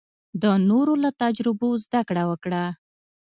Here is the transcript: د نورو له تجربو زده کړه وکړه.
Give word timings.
د 0.41 0.43
نورو 0.69 0.93
له 1.03 1.09
تجربو 1.21 1.69
زده 1.83 2.01
کړه 2.09 2.23
وکړه. 2.29 2.63